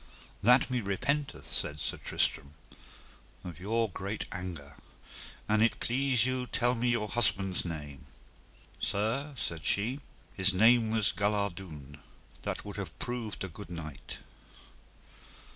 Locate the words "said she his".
9.37-10.55